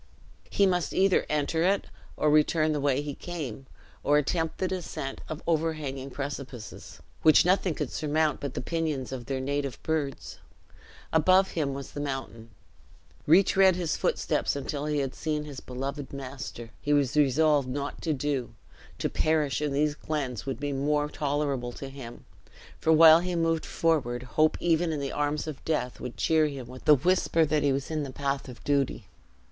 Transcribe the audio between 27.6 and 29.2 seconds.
he was in the path of duty.